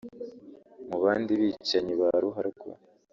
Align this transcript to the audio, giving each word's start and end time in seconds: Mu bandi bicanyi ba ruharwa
Mu 0.87 0.97
bandi 1.03 1.31
bicanyi 1.41 1.93
ba 2.01 2.09
ruharwa 2.21 2.71